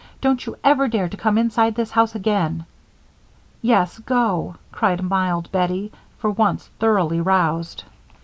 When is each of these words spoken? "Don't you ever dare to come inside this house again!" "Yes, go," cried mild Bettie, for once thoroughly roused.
"Don't 0.19 0.43
you 0.47 0.55
ever 0.63 0.87
dare 0.87 1.07
to 1.07 1.15
come 1.15 1.37
inside 1.37 1.75
this 1.75 1.91
house 1.91 2.15
again!" 2.15 2.65
"Yes, 3.61 3.99
go," 3.99 4.55
cried 4.71 5.03
mild 5.03 5.51
Bettie, 5.51 5.91
for 6.17 6.31
once 6.31 6.71
thoroughly 6.79 7.21
roused. 7.21 7.83